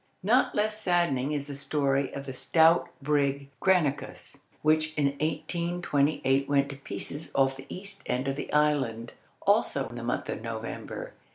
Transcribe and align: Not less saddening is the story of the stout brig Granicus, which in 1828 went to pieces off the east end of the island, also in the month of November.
Not 0.23 0.55
less 0.55 0.81
saddening 0.81 1.31
is 1.31 1.45
the 1.45 1.53
story 1.53 2.11
of 2.11 2.25
the 2.25 2.33
stout 2.33 2.89
brig 3.03 3.49
Granicus, 3.61 4.39
which 4.63 4.95
in 4.95 5.09
1828 5.19 6.49
went 6.49 6.69
to 6.71 6.77
pieces 6.77 7.29
off 7.35 7.55
the 7.55 7.67
east 7.69 8.01
end 8.07 8.27
of 8.27 8.35
the 8.35 8.51
island, 8.51 9.13
also 9.43 9.87
in 9.89 9.97
the 9.97 10.03
month 10.03 10.27
of 10.27 10.41
November. 10.41 11.13